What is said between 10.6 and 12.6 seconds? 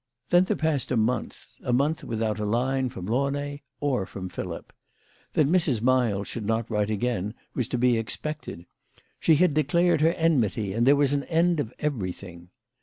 and there was an end of everything.